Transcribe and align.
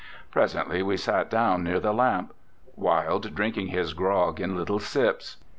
Presently 0.31 0.81
we 0.81 0.97
sat 0.97 1.29
down 1.29 1.63
near 1.63 1.79
the 1.79 1.93
lamp, 1.93 2.33
Wilde 2.75 3.35
drinking 3.35 3.67
his 3.67 3.93
grog 3.93 4.39
in 4.41 4.55
little 4.57 4.79
sips. 4.79 5.37